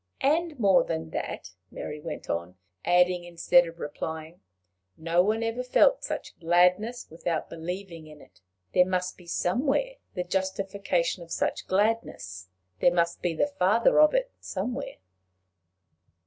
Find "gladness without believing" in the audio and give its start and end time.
6.39-8.07